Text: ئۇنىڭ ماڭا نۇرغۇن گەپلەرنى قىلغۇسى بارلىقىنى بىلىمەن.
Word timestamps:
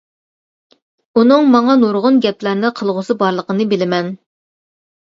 ئۇنىڭ 1.19 1.45
ماڭا 1.57 1.75
نۇرغۇن 1.83 2.19
گەپلەرنى 2.27 2.75
قىلغۇسى 2.81 3.19
بارلىقىنى 3.23 3.71
بىلىمەن. 3.77 4.13